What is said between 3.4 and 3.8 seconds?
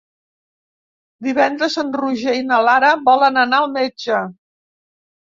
anar al